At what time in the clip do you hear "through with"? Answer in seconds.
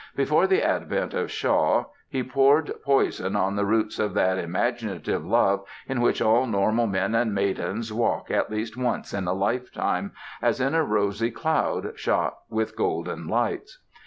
12.49-12.75